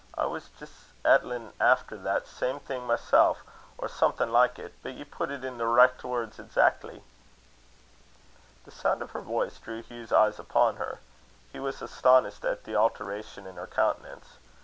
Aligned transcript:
I 0.17 0.25
was 0.25 0.49
jist 0.57 0.73
ettlin' 1.05 1.51
efter 1.59 1.95
that 1.95 2.25
same 2.25 2.59
thing 2.59 2.87
mysel, 2.87 3.37
or 3.77 3.87
something 3.87 4.31
like 4.31 4.57
it, 4.57 4.73
but 4.81 4.95
ye 4.95 5.03
put 5.03 5.29
it 5.29 5.43
in 5.43 5.59
the 5.59 5.67
richt 5.67 6.03
words 6.03 6.37
exackly." 6.39 7.03
The 8.65 8.71
sound 8.71 9.03
of 9.03 9.11
her 9.11 9.21
voice 9.21 9.59
drew 9.59 9.83
Hugh's 9.83 10.11
eyes 10.11 10.39
upon 10.39 10.77
her: 10.77 11.01
he 11.53 11.59
was 11.59 11.83
astonished 11.83 12.43
at 12.43 12.63
the 12.63 12.75
alteration 12.75 13.45
in 13.45 13.57
her 13.57 13.67
countenance. 13.67 14.37